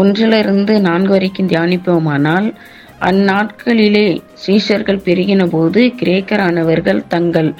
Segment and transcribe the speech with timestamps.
[0.00, 2.48] ஒன்றிலிருந்து நான்கு வரைக்கும் தியானிப்போமானால்
[3.08, 4.06] அந்நாட்களிலே
[4.44, 7.50] சீஷர்கள் பெருகின போது கிரேக்கரானவர்கள் தங்கள்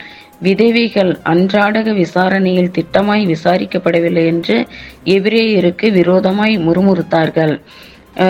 [0.46, 4.56] விதவைகள் அன்றாடக விசாரணையில் திட்டமாய் விசாரிக்கப்படவில்லை என்று
[5.16, 7.54] எபிரேயருக்கு விரோதமாய் முறுமுறுத்தார்கள்.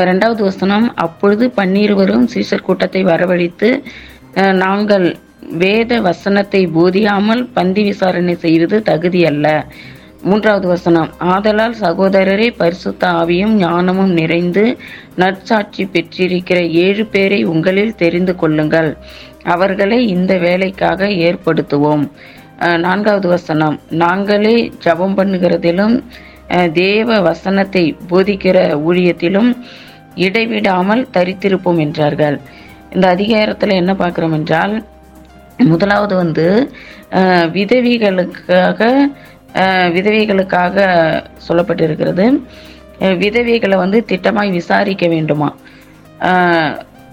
[0.09, 3.69] ரெண்டாவது வசனம் அப்பொழுது பன்னிருவரும் சீஷர் கூட்டத்தை வரவழைத்து
[4.65, 5.07] நாங்கள்
[5.63, 9.47] வேத வசனத்தை போதியாமல் பந்தி விசாரணை செய்வது தகுதியல்ல.
[10.23, 11.11] மூன்றாவது வசனம்.
[11.29, 14.65] ஆதலால் சகோதரரே பரிசுத்த ஆவியும் ஞானமும் நிறைந்து
[15.17, 18.91] நற்சாட்சி பெற்றிருக்கிற ஏழு பேரை உங்களில் தெரிந்து கொள்ளுங்கள்.
[19.47, 22.05] அவர்களை இந்த வேலைக்காக ஏற்படுத்துவோம்.
[22.79, 23.77] நான்காவது வசனம்.
[24.01, 25.97] நாங்களே ஜபம் பண்ணுகிறதிலும்
[26.51, 29.51] அஹ் தேவ வசனத்தை போதிக்கிற ஊழியத்திலும்
[30.19, 32.37] இடைவிடாமல் தரித்திருப்போம் என்றார்கள்.
[32.93, 34.75] இந்த அதிகாரத்தில் என்ன பார்க்குறோம் என்றால்
[35.65, 36.47] முதலாவது வந்து
[37.13, 38.81] அஹ், விதவிகளுக்காக
[39.89, 40.77] விதவைகளுக்காக
[41.49, 42.25] சொல்லப்பட்டிருக்கிறது.
[43.01, 45.49] அஹ், விதவைகளை வந்து திட்டமாய் விசாரிக்க வேண்டுமா?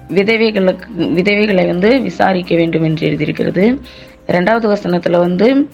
[0.09, 3.79] விதவைகளுக்கு விதவைகளை வந்து விசாரிக்க வேண்டும் என்று எழுதியிருக்கிறது.
[4.27, 5.69] ரெண்டாவது வசனத்தில் வந்து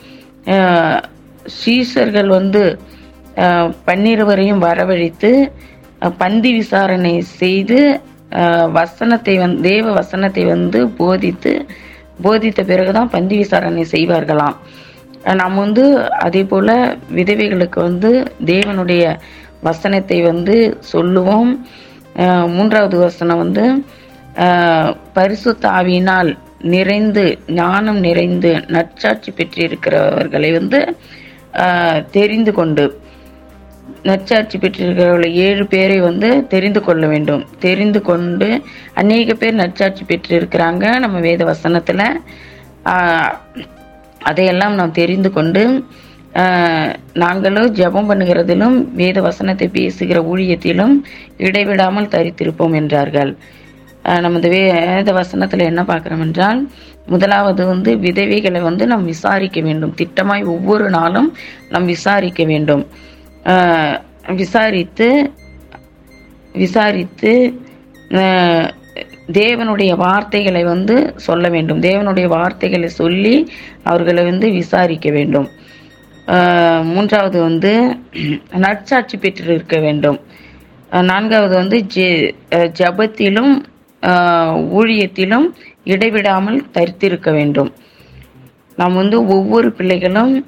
[0.45, 1.01] அஹ்,
[1.59, 2.79] சீஷர்கள் வந்து
[3.85, 5.51] பன்னிருவரையும் வரவழைத்து
[6.17, 7.79] பந்தி விசாரணை செய்து
[8.71, 11.53] வசனத்தை வந் தேவ வசனத்தை வந்து போதித்து
[12.23, 14.55] போதித்த பிறகுதான் பந்தி விசாரணை செய்வார்களாம்.
[15.23, 19.19] நாம் வந்து அதே போல விதவைகளுக்கு வந்து தேவனுடைய
[19.61, 21.67] வசனத்தை வந்து சொல்லுவோம்.
[22.47, 23.83] மூன்றாவது வசனம் வந்து
[24.35, 30.97] அஹ் பரிசுத்த ஆவியினால் நிறைந்து ஞானம் நிறைந்து நற்சாட்சி பெற்றிருக்கிறவர்களை வந்து
[32.11, 33.01] தெரிந்து கொண்டு
[34.03, 37.45] நற்சாட்சி பெற்றிருக்கிறவர்களை ஏழு பேரை வந்து தெரிந்து கொள்ள வேண்டும்.
[37.59, 38.61] தெரிந்து கொண்டு
[38.93, 42.21] அநேக பேர் நற்சாட்சி பெற்றிருக்கிறாங்க நம்ம வேத வசனத்தில்.
[44.29, 45.63] அதையெல்லாம் நாம் தெரிந்து கொண்டு
[47.23, 50.95] நாங்களும் ஜெபம் பண்ணுகிறதிலும் வேத வசனத்தை பேசுகிற ஊழியத்திலும்
[51.47, 53.31] இடைவிடாமல் தரித்திருப்போம் என்றார்கள்.
[54.05, 56.61] நம்ம நமது வேத வசனத்தில் என்ன பார்க்குறோம் என்றால்
[57.13, 59.93] முதலாவது வந்து விதவைகளை வந்து நாம் விசாரிக்க வேண்டும்.
[59.99, 61.29] திட்டமாய் ஒவ்வொரு நாளும்
[61.73, 62.83] நாம் விசாரிக்க வேண்டும்.
[64.41, 65.07] விசாரித்து
[66.55, 67.33] விசாரித்து
[69.27, 71.79] தேவனுடைய வார்த்தைகளை வந்து சொல்ல வேண்டும்.
[71.79, 73.49] தேவனுடைய வார்த்தைகளை சொல்லி
[73.83, 75.47] அவர்களை வந்து விசாரிக்க வேண்டும்.
[76.27, 77.97] ஆஹ், மூன்றாவது வந்து
[78.51, 80.19] நற்சாட்சி பெற்றிருக்க வேண்டும்.
[80.91, 83.63] நான்காவது வந்து ஜெ ஜெபத்திலும்
[84.01, 85.45] ஆஹ், ஊழியத்திலும்
[85.83, 87.73] இடைவிடாமல் தரித்திருக்க வேண்டும்.
[88.75, 90.45] நாம் வந்து ஒவ்வொரு பிள்ளைகளும்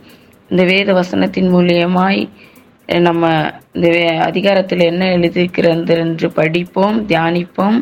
[0.49, 2.29] இந்த வேத வசனத்தின் மூலியமாய்
[2.99, 7.81] நம்ம இந்த வே- அதிகாரத்தில் என்ன எழுதியிருக்கிறது என்று படிப்போம் தியானிப்போம்.